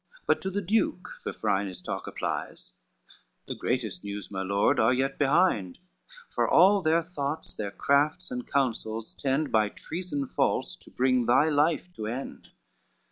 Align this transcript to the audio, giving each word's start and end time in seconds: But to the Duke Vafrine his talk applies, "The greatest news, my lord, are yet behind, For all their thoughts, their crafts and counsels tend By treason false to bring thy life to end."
But 0.25 0.41
to 0.41 0.49
the 0.49 0.63
Duke 0.63 1.21
Vafrine 1.23 1.67
his 1.67 1.79
talk 1.79 2.07
applies, 2.07 2.73
"The 3.45 3.53
greatest 3.53 4.03
news, 4.03 4.31
my 4.31 4.41
lord, 4.41 4.79
are 4.79 4.91
yet 4.91 5.19
behind, 5.19 5.77
For 6.27 6.49
all 6.49 6.81
their 6.81 7.03
thoughts, 7.03 7.53
their 7.53 7.69
crafts 7.69 8.31
and 8.31 8.47
counsels 8.47 9.13
tend 9.13 9.51
By 9.51 9.69
treason 9.69 10.25
false 10.25 10.75
to 10.77 10.89
bring 10.89 11.27
thy 11.27 11.49
life 11.49 11.93
to 11.97 12.07
end." 12.07 12.47